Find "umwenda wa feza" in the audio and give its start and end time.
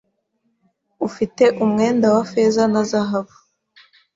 1.63-2.63